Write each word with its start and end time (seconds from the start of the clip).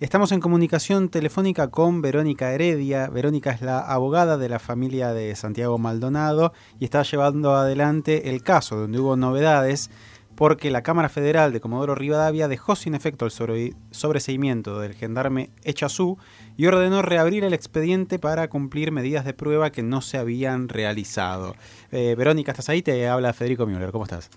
Estamos 0.00 0.30
en 0.30 0.38
comunicación 0.38 1.08
telefónica 1.08 1.72
con 1.72 2.02
Verónica 2.02 2.52
Heredia. 2.52 3.08
Verónica 3.08 3.50
es 3.50 3.62
la 3.62 3.80
abogada 3.80 4.38
de 4.38 4.48
la 4.48 4.60
familia 4.60 5.12
de 5.12 5.34
Santiago 5.34 5.76
Maldonado 5.76 6.52
y 6.78 6.84
está 6.84 7.02
llevando 7.02 7.56
adelante 7.56 8.30
el 8.30 8.44
caso 8.44 8.76
donde 8.76 9.00
hubo 9.00 9.16
novedades 9.16 9.90
porque 10.36 10.70
la 10.70 10.84
Cámara 10.84 11.08
Federal 11.08 11.52
de 11.52 11.60
Comodoro 11.60 11.96
Rivadavia 11.96 12.46
dejó 12.46 12.76
sin 12.76 12.94
efecto 12.94 13.26
el 13.26 13.32
sobreseimiento 13.90 14.78
del 14.78 14.94
gendarme 14.94 15.50
Echazú 15.64 16.16
y 16.56 16.66
ordenó 16.66 17.02
reabrir 17.02 17.42
el 17.42 17.52
expediente 17.52 18.20
para 18.20 18.48
cumplir 18.48 18.92
medidas 18.92 19.24
de 19.24 19.34
prueba 19.34 19.72
que 19.72 19.82
no 19.82 20.00
se 20.00 20.16
habían 20.16 20.68
realizado. 20.68 21.56
Eh, 21.90 22.14
Verónica, 22.16 22.52
¿estás 22.52 22.68
ahí? 22.68 22.82
Te 22.82 23.08
habla 23.08 23.32
Federico 23.32 23.66
Müller. 23.66 23.90
¿Cómo 23.90 24.04
estás? 24.04 24.30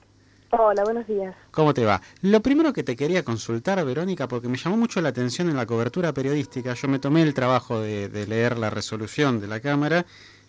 Hola, 0.54 0.84
buenos 0.84 1.08
días. 1.08 1.34
¿Cómo 1.52 1.74
te 1.74 1.86
va? 1.86 2.02
Lo 2.22 2.42
primero 2.42 2.74
que 2.74 2.84
te 2.84 2.98
quería 2.98 3.24
consultar, 3.24 3.84
Verónica, 3.86 4.28
porque 4.28 4.50
me 4.50 4.58
llamó 4.58 4.76
mucho 4.76 5.00
la 5.00 5.08
atención 5.10 5.50
en 5.50 5.56
la 5.56 5.66
cobertura 5.66 6.12
periodística, 6.12 6.74
yo 6.74 6.90
me 6.90 7.00
tomé 7.00 7.22
el 7.22 7.34
trabajo 7.34 7.80
de, 7.80 8.10
leer 8.28 8.58
la 8.58 8.70
resolución 8.70 9.40
de 9.40 9.48
la 9.48 9.62
Cámara, 9.62 10.06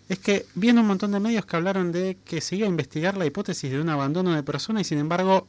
es 0.09 0.19
que 0.19 0.45
viendo 0.55 0.81
un 0.81 0.87
montón 0.87 1.13
de 1.13 1.21
medios 1.21 1.45
que 1.45 1.55
hablaron 1.55 1.93
de 1.93 2.17
que 2.25 2.41
se 2.41 2.57
iba 2.57 2.65
a 2.65 2.69
investigar 2.69 3.15
la 3.15 3.25
hipótesis 3.25 3.71
de 3.71 3.79
un 3.79 3.87
abandono 3.87 4.33
de 4.33 4.43
persona 4.43 4.81
y 4.81 4.83
sin 4.83 4.97
embargo 4.97 5.47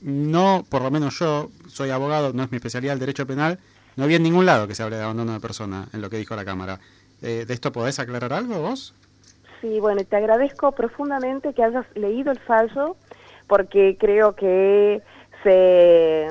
no, 0.00 0.64
por 0.70 0.80
lo 0.80 0.90
menos 0.90 1.18
yo 1.18 1.50
soy 1.68 1.90
abogado, 1.90 2.32
no 2.32 2.42
es 2.42 2.50
mi 2.50 2.56
especialidad 2.56 2.94
el 2.94 3.00
derecho 3.00 3.26
penal, 3.26 3.58
no 3.96 4.04
había 4.04 4.16
en 4.16 4.22
ningún 4.22 4.46
lado 4.46 4.66
que 4.66 4.74
se 4.74 4.82
hable 4.82 4.96
de 4.96 5.02
abandono 5.02 5.34
de 5.34 5.40
persona 5.40 5.88
en 5.92 6.00
lo 6.00 6.08
que 6.08 6.16
dijo 6.16 6.34
la 6.34 6.46
Cámara. 6.46 6.80
Eh, 7.20 7.44
¿De 7.46 7.52
esto 7.52 7.70
podés 7.70 7.98
aclarar 7.98 8.32
algo 8.32 8.62
vos? 8.62 8.94
Sí, 9.60 9.78
bueno, 9.80 10.02
te 10.04 10.16
agradezco 10.16 10.72
profundamente 10.72 11.52
que 11.52 11.62
hayas 11.62 11.84
leído 11.94 12.32
el 12.32 12.38
fallo 12.38 12.96
porque 13.46 13.96
creo 13.98 14.34
que 14.34 15.02
se 15.42 16.28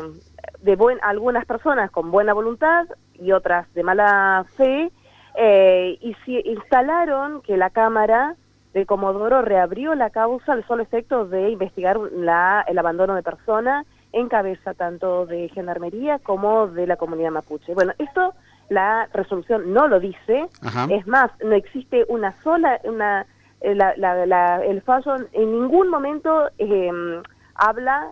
de 0.61 0.75
buen, 0.75 0.97
algunas 1.01 1.45
personas 1.45 1.91
con 1.91 2.11
buena 2.11 2.33
voluntad 2.33 2.85
y 3.15 3.31
otras 3.31 3.71
de 3.73 3.83
mala 3.83 4.45
fe 4.55 4.91
eh, 5.35 5.97
y 6.01 6.15
si 6.25 6.39
instalaron 6.45 7.41
que 7.41 7.57
la 7.57 7.69
Cámara 7.69 8.35
de 8.73 8.85
Comodoro 8.85 9.41
reabrió 9.41 9.93
la 9.93 10.09
causa 10.09 10.53
al 10.53 10.65
solo 10.65 10.83
efecto 10.83 11.25
de 11.25 11.49
investigar 11.49 11.97
la, 11.97 12.63
el 12.67 12.77
abandono 12.77 13.15
de 13.15 13.23
personas 13.23 13.85
en 14.11 14.29
cabeza 14.29 14.73
tanto 14.73 15.25
de 15.25 15.49
Gendarmería 15.49 16.19
como 16.19 16.67
de 16.67 16.87
la 16.87 16.97
comunidad 16.97 17.31
mapuche. 17.31 17.73
Bueno, 17.73 17.93
esto 17.97 18.33
la 18.69 19.07
resolución 19.13 19.73
no 19.73 19.87
lo 19.87 19.99
dice, 19.99 20.47
es 20.89 21.07
más, 21.07 21.31
no 21.43 21.53
existe 21.53 22.05
una 22.07 22.31
sola, 22.41 22.79
una 22.83 23.25
eh, 23.63 24.61
el 24.67 24.81
fallo 24.81 25.15
en 25.31 25.51
ningún 25.51 25.89
momento 25.89 26.49
em, 26.57 27.23
habla, 27.55 28.11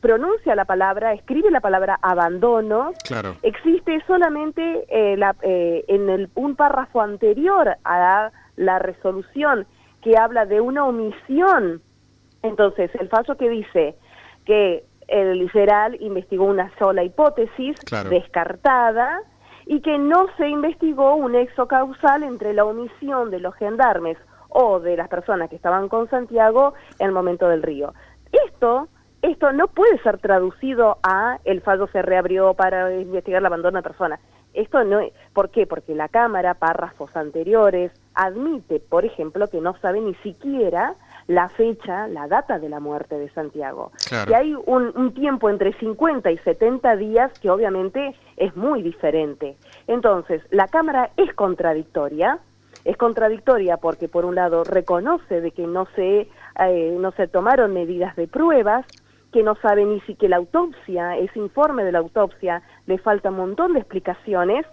pronuncia 0.00 0.54
la 0.54 0.64
palabra, 0.64 1.12
escribe 1.12 1.50
la 1.50 1.60
palabra 1.60 1.98
abandono. 2.02 2.92
Claro. 3.04 3.34
Existe 3.42 4.00
solamente 4.06 4.86
eh, 4.88 5.18
eh, 5.42 5.84
en 5.88 6.08
el, 6.08 6.30
un 6.36 6.54
párrafo 6.54 7.00
anterior 7.00 7.76
a 7.84 8.30
la, 8.56 8.78
resolución 8.78 9.66
que 10.02 10.16
habla 10.16 10.46
de 10.46 10.60
una 10.60 10.84
omisión. 10.84 11.82
Entonces, 12.42 12.90
el 13.00 13.08
fallo 13.08 13.36
que 13.36 13.48
dice 13.48 13.96
que 14.44 14.84
el 15.08 15.38
literal 15.38 15.96
investigó 16.00 16.44
una 16.44 16.70
sola 16.78 17.02
hipótesis 17.02 17.76
descartada 18.08 19.20
y 19.66 19.80
que 19.80 19.98
no 19.98 20.26
se 20.36 20.48
investigó 20.48 21.16
un 21.16 21.34
exo 21.34 21.66
causal 21.66 22.22
entre 22.22 22.52
la 22.52 22.64
omisión 22.64 23.30
de 23.30 23.40
los 23.40 23.54
gendarmes 23.56 24.16
o 24.52 24.80
de 24.80 24.96
las 24.96 25.08
personas 25.08 25.48
que 25.48 25.56
estaban 25.56 25.88
con 25.88 26.08
Santiago 26.08 26.74
en 26.98 27.06
el 27.06 27.12
momento 27.12 27.48
del 27.48 27.62
río. 27.62 27.94
Esto, 28.46 28.88
esto 29.22 29.52
no 29.52 29.68
puede 29.68 29.98
ser 29.98 30.18
traducido 30.18 30.98
a 31.02 31.38
el 31.44 31.60
fallo 31.60 31.86
se 31.88 32.02
reabrió 32.02 32.54
para 32.54 32.92
investigar 32.94 33.40
el 33.40 33.46
abandono 33.46 33.78
de 33.78 33.82
personas. 33.82 34.20
Esto 34.54 34.84
no 34.84 35.00
es, 35.00 35.12
¿por 35.32 35.50
qué? 35.50 35.66
Porque 35.66 35.94
la 35.94 36.08
Cámara, 36.08 36.54
párrafos 36.54 37.16
anteriores, 37.16 37.90
admite, 38.14 38.80
por 38.80 39.04
ejemplo, 39.04 39.48
que 39.48 39.60
no 39.60 39.74
sabe 39.78 40.00
ni 40.00 40.14
siquiera 40.16 40.94
la 41.26 41.48
fecha, 41.48 42.06
la 42.08 42.28
data 42.28 42.58
de 42.58 42.68
la 42.68 42.80
muerte 42.80 43.18
de 43.18 43.30
Santiago. 43.30 43.92
Y 44.28 44.34
hay 44.34 44.54
un, 44.54 44.92
un, 44.94 45.14
tiempo 45.14 45.48
entre 45.48 45.72
50 45.74 46.30
y 46.30 46.38
70 46.38 46.96
días 46.96 47.38
que 47.40 47.48
obviamente 47.48 48.14
es 48.36 48.54
muy 48.56 48.82
diferente. 48.82 49.56
Entonces, 49.86 50.42
la 50.50 50.66
Cámara 50.68 51.10
es 51.16 51.32
contradictoria, 51.34 52.38
es 52.84 52.96
contradictoria 52.96 53.76
porque 53.76 54.08
por 54.08 54.24
un 54.24 54.34
lado 54.34 54.64
reconoce 54.64 55.40
de 55.40 55.50
que 55.52 55.66
no 55.66 55.86
se, 55.94 56.28
eh, 56.58 56.96
no 56.98 57.12
se 57.12 57.28
tomaron 57.28 57.72
medidas 57.72 58.16
de 58.16 58.26
pruebas, 58.26 58.86
que 59.32 59.42
no 59.42 59.54
sabe 59.56 59.84
ni 59.84 60.00
siquiera 60.00 60.36
la 60.36 60.36
autopsia, 60.36 61.16
ese 61.16 61.38
informe 61.38 61.84
de 61.84 61.92
la 61.92 62.00
autopsia, 62.00 62.62
le 62.86 62.98
falta 62.98 63.30
un 63.30 63.36
montón 63.36 63.72
de 63.72 63.80
explicaciones, 63.80 64.66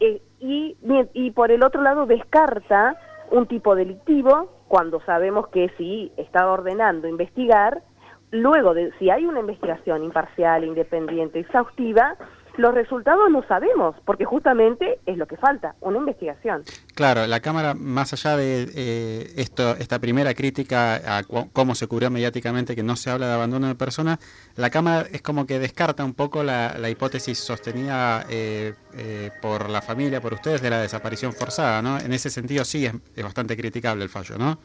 eh, 0.00 0.22
y, 0.38 0.76
y 1.12 1.30
por 1.32 1.50
el 1.50 1.62
otro 1.62 1.82
lado 1.82 2.06
descarta 2.06 2.96
un 3.30 3.46
tipo 3.46 3.74
delictivo 3.74 4.50
cuando 4.68 5.00
sabemos 5.02 5.48
que 5.48 5.68
si 5.76 6.12
está 6.16 6.50
ordenando 6.50 7.08
investigar, 7.08 7.82
luego 8.30 8.72
de 8.72 8.92
si 8.98 9.10
hay 9.10 9.26
una 9.26 9.40
investigación 9.40 10.04
imparcial, 10.04 10.64
independiente, 10.64 11.40
exhaustiva, 11.40 12.16
los 12.56 12.74
resultados 12.74 13.30
no 13.30 13.42
sabemos, 13.46 13.96
porque 14.04 14.24
justamente 14.24 15.00
es 15.06 15.16
lo 15.16 15.26
que 15.26 15.36
falta, 15.36 15.74
una 15.80 15.98
investigación. 15.98 16.62
Claro, 16.94 17.26
la 17.26 17.40
Cámara, 17.40 17.74
más 17.74 18.12
allá 18.12 18.36
de 18.36 18.68
eh, 18.74 19.32
esto, 19.36 19.76
esta 19.76 19.98
primera 19.98 20.34
crítica 20.34 21.18
a 21.18 21.22
cómo 21.24 21.74
se 21.74 21.86
cubrió 21.86 22.10
mediáticamente 22.10 22.76
que 22.76 22.82
no 22.82 22.96
se 22.96 23.10
habla 23.10 23.28
de 23.28 23.34
abandono 23.34 23.68
de 23.68 23.74
personas, 23.74 24.18
la 24.56 24.70
Cámara 24.70 25.06
es 25.12 25.22
como 25.22 25.46
que 25.46 25.58
descarta 25.58 26.04
un 26.04 26.14
poco 26.14 26.42
la, 26.42 26.90
hipótesis 26.90 27.38
sostenida 27.38 28.24
eh, 28.28 28.74
eh, 28.94 29.30
por 29.40 29.70
la 29.70 29.80
familia, 29.80 30.20
por 30.20 30.34
ustedes, 30.34 30.60
de 30.60 30.70
la 30.70 30.80
desaparición 30.80 31.32
forzada, 31.32 31.82
¿no? 31.82 31.98
En 31.98 32.12
ese 32.12 32.30
sentido 32.30 32.64
sí 32.64 32.86
es, 32.86 32.94
es 33.14 33.24
bastante 33.24 33.56
criticable 33.56 34.02
el 34.02 34.10
fallo, 34.10 34.36
¿no? 34.36 34.58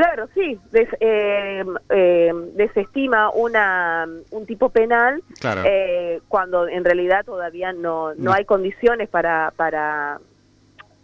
Claro, 0.00 0.30
sí, 0.32 0.58
eh, 0.72 1.62
eh, 1.90 2.32
desestima 2.54 3.28
una, 3.32 4.08
un 4.30 4.46
tipo 4.46 4.70
penal 4.70 5.22
eh, 5.42 6.22
cuando 6.26 6.66
en 6.68 6.86
realidad 6.86 7.22
todavía 7.22 7.74
no, 7.74 8.14
no, 8.14 8.32
hay 8.32 8.46
condiciones 8.46 9.10
para, 9.10 9.52
para, 9.54 10.18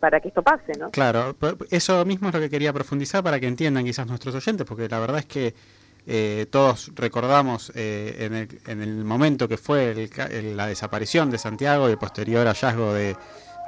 para 0.00 0.20
que 0.20 0.28
esto 0.28 0.40
pase, 0.42 0.72
¿no? 0.78 0.92
Claro, 0.92 1.36
eso 1.70 2.06
mismo 2.06 2.28
es 2.28 2.34
lo 2.36 2.40
que 2.40 2.48
quería 2.48 2.72
profundizar 2.72 3.22
para 3.22 3.38
que 3.38 3.46
entiendan 3.48 3.84
quizás 3.84 4.06
nuestros 4.06 4.34
oyentes, 4.34 4.66
porque 4.66 4.88
la 4.88 4.98
verdad 4.98 5.18
es 5.18 5.26
que 5.26 6.46
todos 6.46 6.92
recordamos 6.94 7.72
en 7.74 8.32
el, 8.32 8.48
en, 8.66 8.80
el, 8.80 9.04
momento 9.04 9.46
que 9.46 9.58
fue 9.58 10.08
la 10.54 10.68
desaparición 10.68 11.30
de 11.30 11.36
Santiago 11.36 11.86
y 11.90 11.92
el 11.92 11.98
posterior 11.98 12.46
hallazgo 12.46 12.94
de 12.94 13.14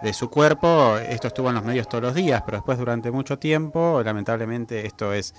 de 0.03 0.12
su 0.12 0.31
cuerpo. 0.31 0.97
Esto 0.98 1.28
estuvo 1.28 1.48
en 1.48 1.56
los 1.56 1.64
medios 1.64 1.88
todos 1.88 2.03
los 2.03 2.14
días, 2.14 2.42
pero 2.44 2.59
después 2.59 2.78
durante 2.78 3.10
mucho 3.10 3.38
tiempo, 3.38 4.03
lamentablemente 4.04 4.86
esto 4.86 5.12
es, 5.12 5.34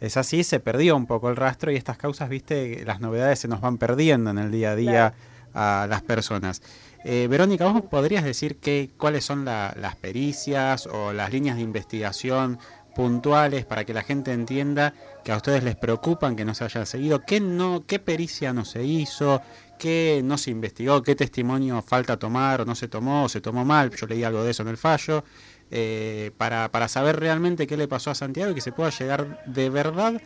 es 0.00 0.16
así, 0.16 0.44
se 0.44 0.60
perdió 0.60 0.96
un 0.96 1.06
poco 1.06 1.30
el 1.30 1.36
rastro 1.36 1.70
y 1.70 1.76
estas 1.76 1.96
causas, 1.96 2.28
viste, 2.28 2.84
las 2.84 3.00
novedades 3.00 3.38
se 3.38 3.48
nos 3.48 3.60
van 3.60 3.78
perdiendo 3.78 4.30
en 4.30 4.38
el 4.38 4.50
día 4.50 4.72
a 4.72 4.76
día 4.76 5.14
a 5.54 5.86
las 5.88 6.02
personas. 6.02 6.62
Eh, 7.04 7.26
Verónica, 7.28 7.66
¿vos 7.66 7.82
podrías 7.82 8.24
decir 8.24 8.56
que, 8.56 8.90
cuáles 8.96 9.24
son 9.24 9.44
las 9.44 9.96
pericias 9.96 10.86
o 10.86 11.12
las 11.12 11.32
líneas 11.32 11.56
de 11.56 11.62
investigación 11.62 12.58
puntuales 12.94 13.64
para 13.64 13.84
que 13.84 13.92
la 13.92 14.02
gente 14.02 14.32
entienda 14.32 14.94
que 15.24 15.32
a 15.32 15.36
ustedes 15.36 15.64
les 15.64 15.76
preocupan 15.76 16.36
que 16.36 16.44
no 16.44 16.54
se 16.54 16.64
hayan 16.64 16.86
seguido? 16.86 17.24
¿Qué, 17.24 17.40
no, 17.40 17.84
qué 17.86 17.98
pericia 17.98 18.52
no 18.52 18.64
se 18.64 18.84
hizo? 18.84 19.42
Qué 19.78 20.20
no 20.24 20.38
se 20.38 20.50
investigó, 20.50 21.02
qué 21.02 21.14
testimonio 21.14 21.82
falta 21.82 22.18
tomar 22.18 22.60
o 22.60 22.64
no 22.64 22.74
se 22.74 22.88
tomó 22.88 23.24
o 23.24 23.28
se 23.28 23.40
tomó 23.40 23.64
mal, 23.64 23.90
yo 23.90 24.06
leí 24.06 24.24
algo 24.24 24.42
de 24.42 24.50
eso 24.50 24.62
en 24.62 24.68
el 24.68 24.76
fallo, 24.76 25.24
eh, 25.70 26.30
para, 26.36 26.68
para 26.70 26.88
saber 26.88 27.18
realmente 27.18 27.66
qué 27.66 27.76
le 27.76 27.88
pasó 27.88 28.10
a 28.10 28.14
Santiago 28.14 28.52
y 28.52 28.54
que 28.54 28.60
se 28.60 28.72
pueda 28.72 28.90
llegar 28.90 29.44
de 29.46 29.70
verdad 29.70 30.20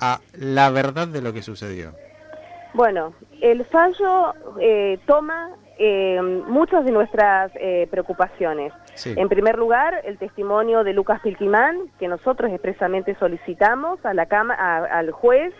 a 0.00 0.20
la 0.34 0.70
verdad 0.70 1.08
de 1.08 1.22
lo 1.22 1.32
que 1.32 1.42
sucedió. 1.42 1.92
Bueno, 2.74 3.12
el 3.40 3.64
fallo 3.66 4.34
eh, 4.60 4.98
toma 5.06 5.50
eh, 5.78 6.20
muchas 6.46 6.84
de 6.84 6.90
nuestras 6.90 7.52
preocupaciones. 7.90 8.72
En 9.04 9.28
primer 9.28 9.58
lugar, 9.58 10.02
el 10.04 10.18
testimonio 10.18 10.84
de 10.84 10.92
Lucas 10.92 11.20
Pilquimán, 11.22 11.90
que 11.98 12.08
nosotros 12.08 12.50
expresamente 12.50 13.14
solicitamos 13.18 14.04
a 14.04 14.14
la 14.14 14.26
cama, 14.26 14.54
al 14.54 15.10
juez 15.10 15.52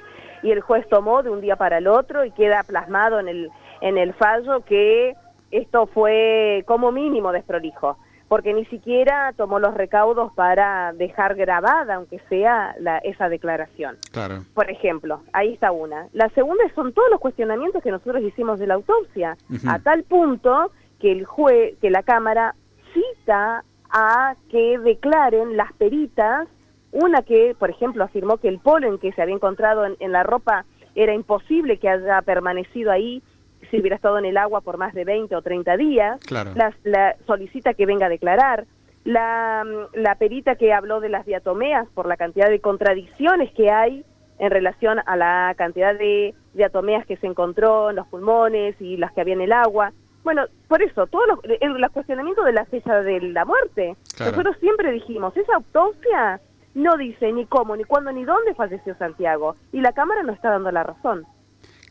y 0.42 0.50
el 0.50 0.60
juez 0.60 0.86
tomó 0.88 1.22
de 1.22 1.30
un 1.30 1.40
día 1.40 1.56
para 1.56 1.78
el 1.78 1.86
otro 1.86 2.24
y 2.24 2.30
queda 2.32 2.62
plasmado 2.62 3.20
en 3.20 3.28
el, 3.28 3.50
en 3.80 3.98
el 3.98 4.12
fallo 4.14 4.64
que 4.64 5.14
esto 5.50 5.86
fue 5.86 6.64
como 6.66 6.92
mínimo 6.92 7.32
desprolijo, 7.32 7.98
porque 8.28 8.54
ni 8.54 8.64
siquiera 8.66 9.32
tomó 9.36 9.58
los 9.58 9.74
recaudos 9.74 10.32
para 10.32 10.92
dejar 10.94 11.34
grabada, 11.34 11.96
aunque 11.96 12.18
sea 12.30 12.74
la, 12.80 12.98
esa 12.98 13.28
declaración. 13.28 13.98
Claro. 14.10 14.44
Por 14.54 14.70
ejemplo, 14.70 15.20
ahí 15.32 15.52
está 15.52 15.70
una. 15.70 16.08
La 16.12 16.30
segunda 16.30 16.64
son 16.74 16.92
todos 16.92 17.10
los 17.10 17.20
cuestionamientos 17.20 17.82
que 17.82 17.90
nosotros 17.90 18.22
hicimos 18.22 18.58
de 18.58 18.66
la 18.66 18.74
autopsia, 18.74 19.36
a 19.68 19.78
tal 19.78 20.04
punto 20.04 20.72
que 20.98 21.12
el 21.12 21.26
juez, 21.26 21.76
que 21.80 21.90
la 21.90 22.02
Cámara 22.02 22.54
cita 22.94 23.64
a 23.90 24.34
que 24.50 24.78
declaren 24.78 25.56
las 25.56 25.72
peritas 25.74 26.48
una 26.92 27.22
que, 27.22 27.56
por 27.58 27.70
ejemplo, 27.70 28.04
afirmó 28.04 28.36
que 28.36 28.48
el 28.48 28.58
polen 28.58 28.98
que 28.98 29.12
se 29.12 29.22
había 29.22 29.34
encontrado 29.34 29.84
en, 29.86 30.12
la 30.12 30.22
ropa 30.22 30.64
era 30.94 31.14
imposible 31.14 31.78
que 31.78 31.88
haya 31.88 32.20
permanecido 32.22 32.92
ahí 32.92 33.22
si 33.70 33.80
hubiera 33.80 33.96
estado 33.96 34.18
en 34.18 34.26
el 34.26 34.36
agua 34.36 34.60
por 34.60 34.76
más 34.76 34.92
de 34.92 35.04
20 35.04 35.34
o 35.34 35.42
30 35.42 35.76
días, 35.78 36.20
claro. 36.20 36.52
la, 36.84 37.16
solicita 37.26 37.72
que 37.74 37.86
venga 37.86 38.06
a 38.06 38.10
declarar, 38.10 38.66
la, 39.04 39.64
la 39.94 40.14
perita 40.16 40.56
que 40.56 40.72
habló 40.72 41.00
de 41.00 41.08
las 41.08 41.24
diatomeas 41.24 41.88
por 41.94 42.06
la 42.06 42.16
cantidad 42.16 42.48
de 42.50 42.60
contradicciones 42.60 43.52
que 43.52 43.70
hay 43.70 44.04
en 44.38 44.50
relación 44.50 44.98
a 45.06 45.16
la 45.16 45.54
cantidad 45.56 45.96
de 45.96 46.34
diatomeas 46.52 47.06
que 47.06 47.16
se 47.16 47.26
encontró 47.26 47.90
en 47.90 47.96
los 47.96 48.06
pulmones 48.08 48.74
y 48.80 48.96
las 48.96 49.12
que 49.12 49.20
había 49.22 49.34
en 49.34 49.40
el 49.40 49.52
agua. 49.52 49.92
Bueno, 50.24 50.46
por 50.68 50.82
eso, 50.82 51.06
todos 51.06 51.26
los, 51.28 51.38
el, 51.60 51.90
cuestionamiento 51.90 52.44
de 52.44 52.52
la 52.52 52.64
fecha 52.66 53.02
de 53.02 53.20
la 53.20 53.44
muerte. 53.44 53.96
Nosotros 54.18 54.56
siempre 54.60 54.92
dijimos, 54.92 55.36
esa 55.36 55.54
autopsia 55.54 56.40
no 56.74 56.96
dice 56.96 57.32
ni 57.32 57.46
cómo, 57.46 57.76
ni 57.76 57.84
cuándo, 57.84 58.12
ni 58.12 58.24
dónde 58.24 58.54
falleció 58.54 58.96
Santiago. 58.96 59.56
Y 59.72 59.80
la 59.80 59.92
Cámara 59.92 60.22
no 60.22 60.32
está 60.32 60.50
dando 60.50 60.70
la 60.70 60.82
razón. 60.82 61.26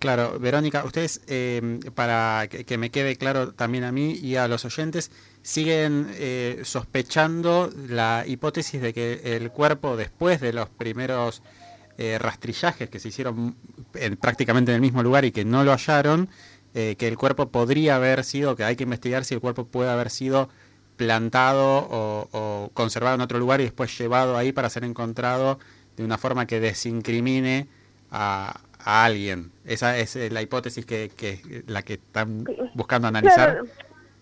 Claro, 0.01 0.39
Verónica, 0.39 0.83
ustedes, 0.83 1.21
eh, 1.27 1.79
para 1.93 2.47
que, 2.47 2.77
me 2.79 2.89
quede 2.89 3.17
claro 3.17 3.53
también 3.53 3.83
a 3.83 3.91
mí 3.91 4.13
y 4.13 4.35
a 4.35 4.47
los 4.47 4.65
oyentes, 4.65 5.11
siguen 5.43 6.07
eh, 6.13 6.61
sospechando 6.63 7.69
la 7.87 8.23
hipótesis 8.25 8.81
de 8.81 8.95
que 8.95 9.35
el 9.35 9.51
cuerpo, 9.51 9.95
después 9.95 10.41
de 10.41 10.53
los 10.53 10.69
primeros 10.69 11.43
eh, 11.99 12.17
rastrillajes 12.17 12.89
que 12.89 12.99
se 12.99 13.09
hicieron 13.09 13.55
prácticamente 14.19 14.71
en 14.71 14.77
el 14.77 14.81
mismo 14.81 15.03
lugar 15.03 15.23
y 15.23 15.31
que 15.31 15.45
no 15.45 15.63
lo 15.63 15.71
hallaron, 15.71 16.29
que 16.73 17.07
el 17.07 17.17
cuerpo 17.17 17.49
podría 17.49 17.97
haber 17.97 18.23
sido, 18.23 18.55
que 18.55 18.63
hay 18.63 18.77
que 18.77 18.83
investigar 18.83 19.23
si 19.23 19.35
el 19.35 19.41
cuerpo 19.41 19.65
puede 19.65 19.91
haber 19.91 20.09
sido 20.09 20.49
plantado 21.01 21.87
o, 21.89 22.69
conservado 22.75 23.15
en 23.15 23.21
otro 23.21 23.39
lugar 23.39 23.59
y 23.59 23.63
después 23.63 23.97
llevado 23.97 24.37
ahí 24.37 24.51
para 24.51 24.69
ser 24.69 24.83
encontrado 24.83 25.57
de 25.97 26.05
una 26.05 26.19
forma 26.19 26.45
que 26.45 26.59
desincrimine 26.59 27.67
a, 28.11 28.61
alguien. 28.85 29.51
Esa 29.65 29.97
es 29.97 30.15
eh, 30.15 30.29
la 30.29 30.43
hipótesis 30.43 30.85
que, 30.85 31.09
que 31.15 31.63
la 31.65 31.81
que 31.81 31.93
están 31.93 32.45
buscando 32.75 33.07
analizar. 33.07 33.61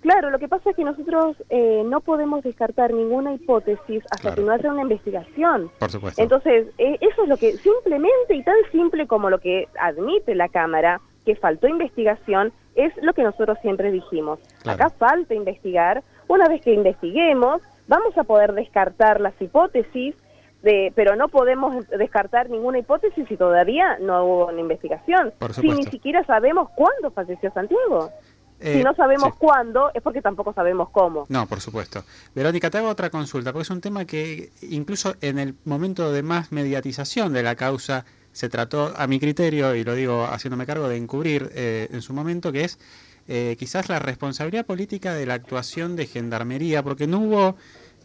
Claro, 0.02 0.30
lo 0.30 0.40
que 0.40 0.48
pasa 0.48 0.70
es 0.70 0.76
que 0.78 0.86
nosotros 0.86 1.36
eh, 1.50 1.84
no 1.86 2.00
podemos 2.00 2.44
descartar 2.44 2.94
ninguna 2.94 3.34
hipótesis 3.34 4.04
hasta 4.12 4.36
que 4.36 4.42
no 4.42 4.52
haya 4.52 4.72
una 4.72 4.84
investigación. 4.84 5.70
Por 5.80 5.92
supuesto. 5.92 6.22
Entonces, 6.22 6.68
eh, 6.78 6.98
eso 7.02 7.24
es 7.24 7.30
lo 7.30 7.36
que 7.36 7.58
simplemente 7.58 8.36
y 8.36 8.44
tan 8.44 8.56
simple 8.72 9.08
como 9.08 9.30
lo 9.30 9.40
que 9.40 9.68
admite 9.80 10.36
la 10.36 10.48
Cámara, 10.48 11.02
que 11.26 11.36
faltó 11.36 11.68
investigación, 11.68 12.54
es 12.76 12.94
lo 13.02 13.14
que 13.14 13.24
nosotros 13.24 13.58
siempre 13.62 13.92
dijimos. 13.92 14.40
Acá 14.66 14.90
falta 14.90 15.34
investigar 15.34 16.04
una 16.30 16.48
vez 16.48 16.62
que 16.62 16.74
investiguemos, 16.74 17.62
vamos 17.88 18.18
a 18.18 18.24
poder 18.24 18.54
descartar 18.54 19.20
las 19.20 19.34
hipótesis, 19.42 20.16
de, 20.62 20.94
pero 20.96 21.16
no 21.16 21.28
podemos 21.28 21.88
descartar 21.90 22.50
ninguna 22.50 22.80
hipótesis 22.80 23.28
si 23.28 23.36
todavía 23.36 23.98
no 24.00 24.24
hubo 24.24 24.48
una 24.48 24.62
investigación. 24.62 25.34
Si 25.54 25.70
ni 25.70 25.84
siquiera 25.84 26.24
sabemos 26.26 26.70
cuándo 26.76 27.12
falleció 27.12 27.52
Santiago. 27.52 28.12
si 28.60 28.80
eh, 28.80 28.84
no 28.84 28.94
sabemos 28.94 29.36
cuándo, 29.38 29.90
es 29.94 30.04
porque 30.04 30.22
tampoco 30.22 30.54
sabemos 30.54 30.90
cómo. 30.92 31.26
No, 31.30 31.48
por 31.48 31.62
supuesto. 31.62 32.04
Verónica, 32.36 32.70
te 32.70 32.78
hago 32.78 32.90
otra 32.90 33.10
consulta, 33.10 33.52
porque 33.52 33.64
es 33.64 33.72
un 33.72 33.82
tema 33.82 34.06
que 34.06 34.52
incluso 34.62 35.16
en 35.22 35.40
el 35.40 35.56
momento 35.66 36.12
de 36.12 36.22
más 36.22 36.52
mediatización 36.52 37.34
de 37.34 37.42
la 37.42 37.56
causa 37.56 38.06
se 38.40 38.48
trató, 38.48 38.94
a 38.96 39.06
mi 39.06 39.20
criterio, 39.20 39.76
y 39.76 39.84
lo 39.84 39.96
digo 39.96 40.24
haciéndome 40.24 40.66
cargo 40.66 40.88
de 40.88 40.96
encubrir 40.96 41.52
eh, 41.54 41.90
en 41.92 42.02
su 42.02 42.14
momento, 42.14 42.54
que 42.54 42.64
es 42.64 42.80
eh, 43.28 43.58
quizás 43.60 43.90
la 43.90 44.00
responsabilidad 44.00 44.66
política 44.66 45.14
de 45.14 45.26
la 45.26 45.34
actuación 45.34 45.98
de 45.98 46.08
Gendarmería, 46.08 46.82
porque 46.82 47.06
no 47.06 47.20
hubo, 47.20 47.58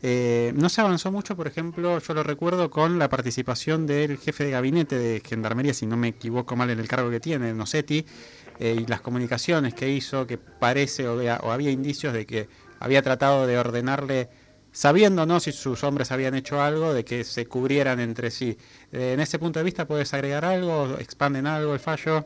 eh, 0.02 0.52
no 0.56 0.69
se 0.69 0.81
avanzó 0.81 1.12
mucho, 1.12 1.36
por 1.36 1.46
ejemplo, 1.46 2.00
yo 2.00 2.14
lo 2.14 2.25
recuerdo 2.25 2.69
con 2.69 2.98
la 2.98 3.08
participación 3.08 3.86
del 3.86 4.19
jefe 4.19 4.42
de 4.46 4.50
gabinete 4.50 4.98
de 4.98 5.22
Gendarmería, 5.25 5.72
si 5.72 5.86
no 5.86 5.96
me 5.96 6.08
equivoco 6.08 6.56
mal 6.56 6.69
en 6.70 6.80
el 6.80 6.88
cargo 6.88 7.10
que 7.10 7.20
tiene, 7.20 7.54
Nocetti, 7.54 8.04
eh, 8.58 8.76
y 8.80 8.87
las 8.87 9.02
comunicaciones 9.02 9.72
que 9.72 9.88
hizo, 9.88 10.26
que 10.26 10.37
parece 10.37 11.06
o, 11.06 11.14
o 11.14 11.52
había 11.52 11.70
indicios 11.70 12.12
de 12.12 12.26
que 12.26 12.48
había 12.80 13.02
tratado 13.02 13.46
de 13.46 13.56
ordenarle 13.56 14.28
sabiendo 14.75 15.25
no 15.25 15.38
si 15.38 15.53
sus 15.53 15.85
hombres 15.85 16.11
habían 16.11 16.35
hecho 16.35 16.61
algo, 16.61 16.93
de 16.93 17.05
que 17.05 17.23
se 17.23 17.47
cubrieran 17.47 18.00
entre 18.00 18.31
sí. 18.31 18.59
en 18.93 19.21
ese 19.21 19.38
punto 19.38 19.61
de 19.61 19.65
vista, 19.65 19.87
¿puedes 19.87 20.12
agregar 20.12 20.44
algo? 20.44 20.97
¿Expanden 20.99 21.47
algo 21.47 21.73
el 21.73 21.81
fallo? 21.81 22.25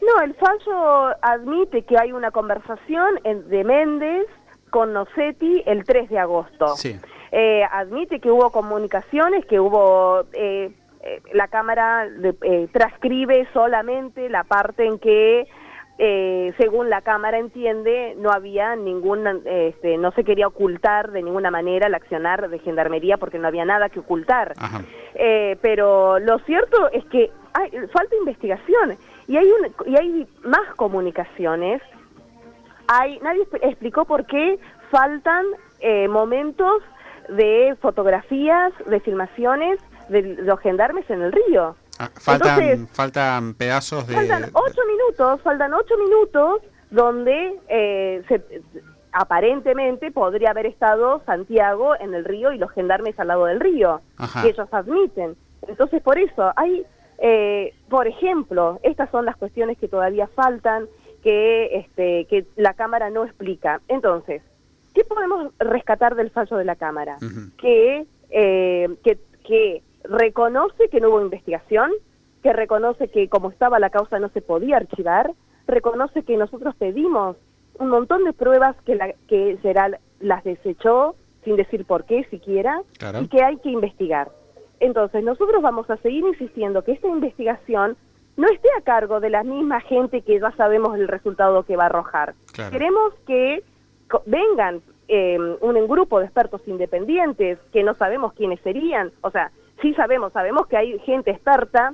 No, 0.00 0.22
el 0.22 0.34
fallo 0.34 1.14
admite 1.22 1.82
que 1.82 1.98
hay 1.98 2.12
una 2.12 2.30
conversación 2.30 3.20
de 3.22 3.62
Méndez 3.62 4.26
con 4.70 4.92
Nocetti 4.92 5.62
el 5.66 5.84
3 5.84 6.10
de 6.10 6.18
agosto. 6.18 6.76
Sí. 6.76 6.98
Eh, 7.30 7.62
admite 7.70 8.20
que 8.20 8.30
hubo 8.30 8.50
comunicaciones, 8.50 9.44
que 9.46 9.60
hubo... 9.60 10.24
Eh, 10.32 10.72
eh, 11.02 11.20
la 11.34 11.48
Cámara 11.48 12.08
transcribe 12.72 13.46
solamente 13.52 14.30
la 14.30 14.44
parte 14.44 14.86
en 14.86 14.98
que 14.98 15.46
según 15.96 16.90
la 16.90 17.02
Cámara 17.02 17.38
entiende, 17.38 18.14
no 18.18 18.30
había 18.30 18.74
ninguna, 18.76 19.38
este, 19.44 19.96
no 19.96 20.10
se 20.12 20.24
quería 20.24 20.48
ocultar 20.48 21.12
de 21.12 21.22
ninguna 21.22 21.50
manera 21.50 21.86
el 21.86 21.94
accionar 21.94 22.48
de 22.48 22.58
Gendarmería 22.58 23.16
porque 23.16 23.38
no 23.38 23.46
había 23.48 23.64
nada 23.64 23.88
que 23.88 24.00
ocultar. 24.00 24.54
pero 25.62 26.18
lo 26.18 26.38
cierto 26.40 26.90
es 26.90 27.04
que 27.06 27.30
hay, 27.54 27.70
falta 27.92 28.16
investigación 28.16 28.96
y 29.26 29.36
hay, 29.36 29.46
un, 29.46 29.74
y 29.86 29.96
hay 29.96 30.26
más 30.42 30.74
comunicaciones. 30.76 31.80
Hay, 32.88 33.18
nadie 33.20 33.46
explicó 33.62 34.04
por 34.04 34.26
qué 34.26 34.58
faltan 34.90 35.44
eh, 35.80 36.08
momentos 36.08 36.82
de 37.28 37.76
fotografías, 37.80 38.72
de 38.86 39.00
filmaciones 39.00 39.78
de 40.08 40.22
los 40.42 40.60
gendarmes 40.60 41.08
en 41.08 41.22
el 41.22 41.32
río. 41.32 41.76
Ah, 41.98 42.10
faltan, 42.14 42.88
faltan 42.88 43.54
pedazos 43.54 44.06
de... 44.06 44.14
Faltan 44.14 44.50
ocho 44.52 44.80
minutos, 44.86 45.40
faltan 45.42 45.74
ocho 45.74 45.96
minutos 45.96 46.62
donde 46.90 47.58
eh, 47.68 48.22
aparentemente 49.12 50.10
podría 50.10 50.50
haber 50.50 50.66
estado 50.66 51.22
Santiago 51.24 51.94
en 51.98 52.14
el 52.14 52.24
río 52.24 52.52
y 52.52 52.58
los 52.58 52.70
gendarmes 52.72 53.18
al 53.18 53.28
lado 53.28 53.46
del 53.46 53.60
río, 53.60 54.00
que 54.42 54.48
ellos 54.48 54.68
admiten. 54.72 55.36
Entonces, 55.66 56.02
por 56.02 56.18
eso, 56.18 56.52
hay 56.56 56.84
eh, 57.18 57.74
por 57.88 58.06
ejemplo, 58.06 58.80
estas 58.82 59.10
son 59.10 59.24
las 59.24 59.36
cuestiones 59.36 59.78
que 59.78 59.88
todavía 59.88 60.26
faltan, 60.28 60.86
que, 61.22 61.76
este, 61.78 62.26
que 62.26 62.46
la 62.56 62.74
Cámara 62.74 63.10
no 63.10 63.24
explica. 63.24 63.80
Entonces, 63.88 64.42
¿qué 64.94 65.04
podemos 65.04 65.52
rescatar 65.58 66.16
del 66.16 66.30
fallo 66.30 66.56
de 66.56 66.64
la 66.64 66.76
Cámara? 66.76 67.16
que, 67.58 68.06
eh, 68.30 68.88
que, 69.02 69.18
que 69.46 69.82
reconoce 70.04 70.88
que 70.88 71.00
no 71.00 71.08
hubo 71.08 71.20
investigación, 71.20 71.90
que 72.42 72.52
reconoce 72.52 73.08
que 73.08 73.28
como 73.28 73.50
estaba 73.50 73.78
la 73.78 73.90
causa 73.90 74.18
no 74.18 74.28
se 74.28 74.42
podía 74.42 74.76
archivar, 74.76 75.32
reconoce 75.66 76.22
que 76.22 76.36
nosotros 76.36 76.74
pedimos 76.76 77.36
un 77.78 77.88
montón 77.88 78.24
de 78.24 78.32
pruebas 78.32 78.76
que, 78.84 78.94
la, 78.94 79.14
que 79.28 79.58
será, 79.62 79.98
las 80.20 80.44
desechó 80.44 81.16
sin 81.42 81.56
decir 81.56 81.84
por 81.84 82.04
qué 82.04 82.24
siquiera 82.24 82.80
y 83.20 83.28
que 83.28 83.42
hay 83.42 83.56
que 83.58 83.70
investigar. 83.70 84.30
Entonces, 84.80 85.22
nosotros 85.24 85.62
vamos 85.62 85.88
a 85.90 85.96
seguir 85.98 86.24
insistiendo 86.24 86.82
que 86.82 86.92
esta 86.92 87.08
investigación 87.08 87.96
no 88.36 88.48
esté 88.48 88.68
a 88.76 88.82
cargo 88.82 89.20
de 89.20 89.30
la 89.30 89.42
misma 89.42 89.80
gente 89.80 90.22
que 90.22 90.40
ya 90.40 90.50
sabemos 90.52 90.96
el 90.96 91.08
resultado 91.08 91.62
que 91.64 91.76
va 91.76 91.84
a 91.84 91.86
arrojar. 91.86 92.34
Queremos 92.70 93.14
que 93.26 93.62
vengan 94.26 94.82
eh, 95.08 95.38
un 95.38 95.88
grupo 95.88 96.18
de 96.18 96.26
expertos 96.26 96.60
independientes 96.66 97.58
que 97.72 97.82
no 97.82 97.94
sabemos 97.94 98.32
quiénes 98.32 98.60
serían, 98.60 99.12
o 99.20 99.30
sea, 99.30 99.50
sí 99.84 99.92
sabemos, 99.92 100.32
sabemos 100.32 100.66
que 100.66 100.78
hay 100.78 100.98
gente 101.00 101.30
experta, 101.30 101.92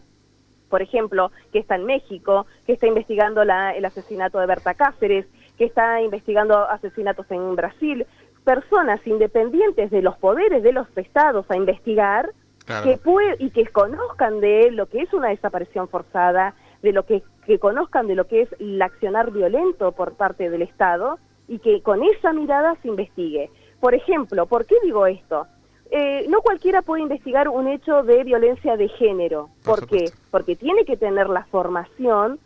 por 0.68 0.80
ejemplo, 0.80 1.32
que 1.52 1.58
está 1.58 1.74
en 1.74 1.86
México, 1.86 2.46
que 2.64 2.74
está 2.74 2.86
investigando 2.86 3.44
la, 3.44 3.74
el 3.74 3.84
asesinato 3.84 4.38
de 4.38 4.46
Berta 4.46 4.74
Cáceres, 4.74 5.26
que 5.58 5.64
está 5.64 6.00
investigando 6.00 6.56
asesinatos 6.70 7.28
en 7.30 7.56
Brasil, 7.56 8.06
personas 8.44 9.04
independientes 9.04 9.90
de 9.90 10.02
los 10.02 10.16
poderes 10.18 10.62
de 10.62 10.70
los 10.72 10.86
estados 10.96 11.50
a 11.50 11.56
investigar, 11.56 12.30
que 12.84 12.96
puede, 12.98 13.34
y 13.40 13.50
que 13.50 13.66
conozcan 13.66 14.38
de 14.38 14.70
lo 14.70 14.86
que 14.86 15.00
es 15.00 15.12
una 15.12 15.30
desaparición 15.30 15.88
forzada, 15.88 16.54
de 16.82 16.92
lo 16.92 17.04
que, 17.04 17.24
que 17.44 17.58
conozcan 17.58 18.06
de 18.06 18.14
lo 18.14 18.28
que 18.28 18.42
es 18.42 18.48
el 18.60 18.80
accionar 18.80 19.32
violento 19.32 19.90
por 19.90 20.14
parte 20.14 20.48
del 20.48 20.62
Estado 20.62 21.18
y 21.48 21.58
que 21.58 21.82
con 21.82 22.04
esa 22.04 22.32
mirada 22.32 22.76
se 22.82 22.86
investigue. 22.86 23.50
Por 23.80 23.96
ejemplo, 23.96 24.46
¿por 24.46 24.66
qué 24.66 24.76
digo 24.84 25.08
esto? 25.08 25.48
Eh, 25.90 26.26
no 26.28 26.40
cualquiera 26.40 26.82
puede 26.82 27.02
investigar 27.02 27.48
un 27.48 27.66
hecho 27.66 28.02
de 28.02 28.22
violencia 28.22 28.76
de 28.76 28.88
género. 28.88 29.50
¿Por, 29.64 29.88
qué? 29.88 30.10
Porque 30.30 30.54
tiene 30.54 30.84
que 30.84 30.96
tener 30.96 31.28
la 31.28 31.44
formación 31.46 32.38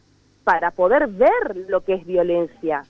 para 0.44 0.70
poder 0.70 1.08
ver 1.08 1.56
lo 1.68 1.82
que 1.82 1.94
es 1.94 2.06
violencia, 2.06 2.84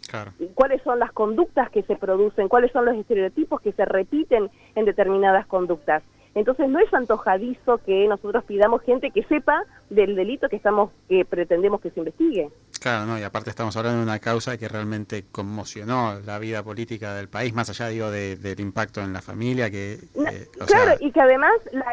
cuáles 0.54 0.82
son 0.82 0.98
las 0.98 1.12
conductas 1.12 1.70
que 1.70 1.82
se 1.84 1.94
producen, 1.94 2.48
cuáles 2.48 2.72
son 2.72 2.84
los 2.84 2.96
estereotipos 2.96 3.60
que 3.60 3.72
se 3.72 3.84
repiten 3.84 4.50
en 4.74 4.84
determinadas 4.84 5.46
conductas. 5.46 6.02
Entonces 6.34 6.68
no 6.68 6.80
es 6.80 6.92
antojadizo 6.92 7.78
que 7.78 8.08
nosotros 8.08 8.42
pidamos 8.44 8.82
gente 8.82 9.12
que 9.12 9.22
sepa 9.24 9.64
del 9.88 10.16
delito 10.16 10.48
que 10.48 10.56
estamos 10.56 10.90
que 11.08 11.24
pretendemos 11.24 11.80
que 11.80 11.90
se 11.90 12.00
investigue. 12.00 12.50
Claro, 12.84 13.06
no, 13.06 13.18
y 13.18 13.22
aparte 13.22 13.48
estamos 13.48 13.74
hablando 13.78 14.00
de 14.00 14.04
una 14.04 14.18
causa 14.18 14.58
que 14.58 14.68
realmente 14.68 15.24
conmocionó 15.32 16.20
la 16.26 16.38
vida 16.38 16.62
política 16.62 17.14
del 17.14 17.30
país, 17.30 17.54
más 17.54 17.70
allá, 17.70 17.88
digo, 17.88 18.10
del 18.10 18.60
impacto 18.60 19.00
en 19.00 19.14
la 19.14 19.22
familia, 19.22 19.70
que... 19.70 19.94
Eh, 19.94 20.48
claro, 20.66 20.92
y 21.00 21.10
que 21.10 21.18
además 21.18 21.52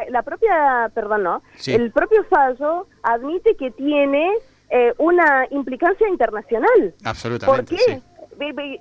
la, 0.09 0.21
propia, 0.23 0.91
perdón, 0.93 1.23
no, 1.23 1.43
el 1.65 1.91
propio 1.91 2.25
fallo 2.25 2.87
admite 3.03 3.55
que 3.55 3.71
tiene 3.71 4.33
eh, 4.69 4.93
una 4.97 5.47
implicancia 5.51 6.09
internacional. 6.09 6.93
Absolutamente. 7.05 7.73
¿Por 7.73 7.85
qué? 7.85 8.01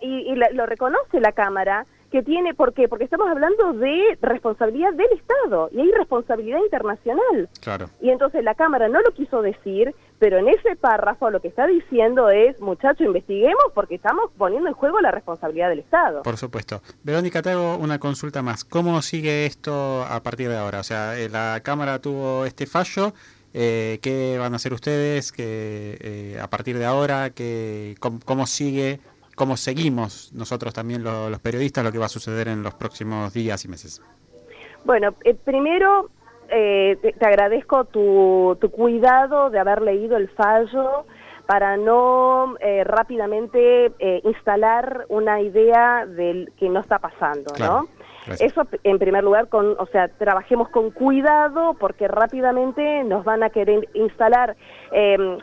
Y, 0.03 0.33
y 0.33 0.35
lo 0.35 0.67
reconoce 0.67 1.21
la 1.21 1.31
Cámara 1.31 1.87
que 2.11 2.23
tiene, 2.23 2.55
¿por 2.55 2.75
qué? 2.75 2.89
Porque 2.89 3.05
estamos 3.05 3.29
hablando 3.29 3.73
de 3.75 4.19
responsabilidad 4.21 4.93
del 4.95 5.13
Estado 5.13 5.71
y 5.73 5.81
hay 5.81 5.93
responsabilidad 5.93 6.59
internacional. 6.59 7.49
Claro. 7.61 7.89
Y 8.01 8.11
entonces 8.11 8.43
la 8.43 8.55
Cámara 8.55 8.89
no 8.89 9.01
lo 9.01 9.13
quiso 9.13 9.43
decir, 9.43 9.95
pero 10.21 10.39
en 10.39 10.49
ese 10.49 10.77
párrafo 10.77 11.31
lo 11.31 11.41
que 11.41 11.49
está 11.49 11.67
diciendo 11.67 12.31
es, 12.31 12.61
muchachos, 12.61 13.01
investiguemos 13.07 13.65
porque 13.75 13.97
estamos 13.97 14.31
poniendo 14.37 14.69
en 14.69 14.75
juego 14.75 15.01
la 15.01 15.11
responsabilidad 15.11 15.71
del 15.71 15.81
Estado. 15.81 16.23
Por 16.23 16.37
supuesto. 16.37 16.83
Verónica, 17.03 17.41
te 17.41 17.51
hago 17.51 17.77
una 17.79 17.99
consulta 17.99 18.43
más. 18.43 18.65
¿Cómo 18.65 19.01
sigue 19.01 19.47
esto 19.47 20.05
a 20.05 20.23
partir 20.23 20.51
de 20.51 20.59
ahora? 20.59 20.81
O 20.81 20.85
sea, 20.85 21.19
eh, 21.19 21.31
la 21.31 21.61
Cámara 21.65 22.01
tuvo 22.01 22.45
este 22.45 22.67
fallo. 22.67 23.15
Eh, 23.55 23.99
¿Qué 24.03 24.37
van 24.39 24.53
a 24.53 24.57
hacer 24.57 24.75
ustedes 24.75 25.33
que, 25.33 25.97
eh, 26.01 26.39
a 26.41 26.49
partir 26.49 26.79
de 26.79 26.85
ahora? 26.85 27.31
Que, 27.31 27.97
cómo 27.99 28.47
sigue 28.47 29.01
cómo 29.41 29.57
seguimos 29.57 30.35
nosotros 30.35 30.75
también 30.75 31.03
los 31.03 31.39
periodistas 31.39 31.83
lo 31.83 31.91
que 31.91 31.97
va 31.97 32.05
a 32.05 32.11
suceder 32.11 32.49
en 32.49 32.63
los 32.63 32.75
próximos 32.75 33.33
días 33.33 33.65
y 33.65 33.69
meses. 33.69 34.03
Bueno, 34.85 35.15
eh, 35.25 35.33
primero 35.35 36.11
eh, 36.51 36.97
te, 37.01 37.27
agradezco 37.27 37.85
tu, 37.85 38.59
cuidado 38.73 39.51
de 39.51 39.59
haber 39.59 39.83
leído 39.83 40.17
el 40.17 40.29
fallo 40.29 41.05
para 41.47 41.77
no 41.77 42.57
eh, 42.61 42.85
rápidamente 42.85 43.93
instalar 44.25 45.07
una 45.09 45.41
idea 45.41 46.07
del 46.07 46.53
que 46.59 46.69
no 46.69 46.81
está 46.81 46.99
pasando, 46.99 47.53
¿no? 47.59 47.89
Eso 48.39 48.67
en 48.85 48.99
primer 48.99 49.25
lugar, 49.25 49.49
con, 49.49 49.75
o 49.79 49.87
sea, 49.87 50.09
trabajemos 50.09 50.69
con 50.69 50.91
cuidado 50.91 51.75
porque 51.75 52.07
rápidamente 52.07 53.03
nos 53.05 53.25
van 53.25 53.43
a 53.43 53.51
querer 53.51 53.89
instalar 53.95 54.57
em, 54.93 55.39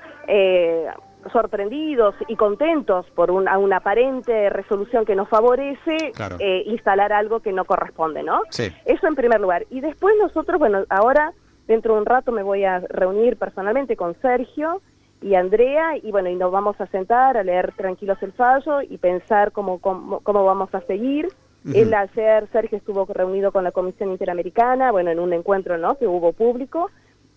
sorprendidos 1.31 2.15
y 2.27 2.35
contentos 2.35 3.05
por 3.11 3.31
una, 3.31 3.57
una 3.57 3.77
aparente 3.77 4.49
resolución 4.49 5.05
que 5.05 5.15
nos 5.15 5.29
favorece, 5.29 6.13
eh, 6.39 6.63
instalar 6.65 7.13
algo 7.13 7.39
que 7.39 7.51
no 7.51 7.65
corresponde, 7.65 8.23
¿no? 8.23 8.41
Sí. 8.49 8.71
Eso 8.85 9.07
en 9.07 9.15
primer 9.15 9.39
lugar. 9.39 9.65
Y 9.69 9.81
después 9.81 10.15
nosotros, 10.19 10.59
bueno, 10.59 10.83
ahora 10.89 11.33
dentro 11.67 11.93
de 11.93 11.99
un 11.99 12.05
rato 12.05 12.31
me 12.31 12.43
voy 12.43 12.63
a 12.63 12.79
reunir 12.89 13.37
personalmente 13.37 13.95
con 13.95 14.15
Sergio 14.21 14.81
y 15.21 15.35
Andrea 15.35 15.97
y 15.97 16.11
bueno, 16.11 16.29
y 16.29 16.35
nos 16.35 16.51
vamos 16.51 16.79
a 16.79 16.87
sentar 16.87 17.37
a 17.37 17.43
leer 17.43 17.73
tranquilos 17.73 18.17
el 18.21 18.31
fallo 18.33 18.81
y 18.81 18.97
pensar 18.97 19.51
cómo, 19.51 19.79
cómo, 19.79 20.19
cómo 20.21 20.45
vamos 20.45 20.73
a 20.73 20.81
seguir. 20.81 21.27
El 21.73 21.93
ayer 21.93 22.47
Sergio 22.53 22.77
estuvo 22.77 23.05
reunido 23.05 23.51
con 23.51 23.65
la 23.65 23.73
Comisión 23.73 24.11
Interamericana, 24.11 24.89
bueno, 24.93 25.11
en 25.11 25.19
un 25.19 25.33
encuentro, 25.33 25.77
¿no?, 25.77 25.97
que 25.97 26.07
hubo 26.07 26.31
público 26.31 26.89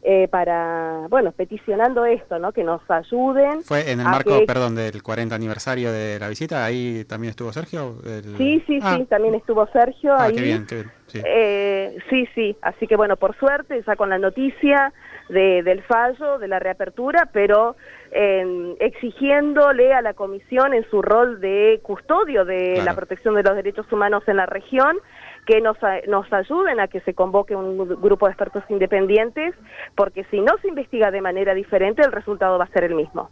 eh, 0.02 0.28
para, 0.28 1.06
bueno, 1.10 1.32
peticionando 1.32 2.06
esto, 2.06 2.38
¿no? 2.38 2.52
Que 2.52 2.64
nos 2.64 2.80
ayuden. 2.90 3.62
¿Fue 3.62 3.90
en 3.90 4.00
el 4.00 4.06
marco, 4.06 4.44
perdón, 4.46 4.74
del 4.74 5.02
40 5.02 5.34
aniversario 5.34 5.92
de 5.92 6.18
la 6.18 6.28
visita? 6.28 6.64
¿Ahí 6.64 7.04
también 7.04 7.30
estuvo 7.30 7.52
Sergio? 7.52 7.96
Sí, 8.38 8.62
sí, 8.66 8.78
ah. 8.82 8.96
sí, 8.96 9.04
también 9.04 9.34
estuvo 9.34 9.66
Sergio 9.66 10.14
ah, 10.14 10.24
ahí. 10.24 10.34
Qué 10.34 10.42
bien, 10.42 10.66
qué 10.66 10.74
bien. 10.76 10.92
Sí. 11.06 11.20
Eh, 11.24 11.98
sí, 12.08 12.26
sí, 12.34 12.56
así 12.62 12.86
que 12.86 12.96
bueno, 12.96 13.16
por 13.16 13.36
suerte, 13.36 13.82
ya 13.86 13.96
con 13.96 14.08
la 14.08 14.18
noticia 14.18 14.92
de, 15.28 15.62
del 15.62 15.82
fallo, 15.82 16.38
de 16.38 16.48
la 16.48 16.58
reapertura, 16.58 17.28
pero 17.32 17.76
eh, 18.10 18.76
exigiéndole 18.80 19.92
a 19.92 20.02
la 20.02 20.14
Comisión 20.14 20.74
en 20.74 20.88
su 20.90 21.02
rol 21.02 21.40
de 21.40 21.80
custodio 21.82 22.44
de 22.44 22.82
la 22.84 22.94
protección 22.94 23.34
de 23.34 23.42
los 23.42 23.54
derechos 23.54 23.90
humanos 23.92 24.22
en 24.26 24.36
la 24.36 24.46
región, 24.46 24.98
que 25.46 25.60
nos, 25.60 25.76
nos 26.08 26.32
ayuden 26.32 26.80
a 26.80 26.88
que 26.88 27.00
se 27.00 27.14
convoque 27.14 27.54
un 27.54 27.76
grupo 28.00 28.26
de 28.26 28.32
expertos 28.32 28.62
independientes, 28.68 29.54
porque 29.94 30.24
si 30.30 30.40
no 30.40 30.56
se 30.62 30.68
investiga 30.68 31.10
de 31.10 31.20
manera 31.20 31.54
diferente, 31.54 32.02
el 32.02 32.12
resultado 32.12 32.58
va 32.58 32.64
a 32.64 32.68
ser 32.68 32.84
el 32.84 32.94
mismo. 32.94 33.28